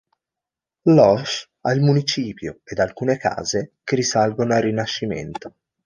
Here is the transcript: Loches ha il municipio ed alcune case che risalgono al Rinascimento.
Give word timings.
Loches 0.95 1.47
ha 1.61 1.71
il 1.73 1.81
municipio 1.81 2.61
ed 2.63 2.79
alcune 2.79 3.17
case 3.17 3.73
che 3.83 3.95
risalgono 3.95 4.55
al 4.55 4.63
Rinascimento. 4.63 5.57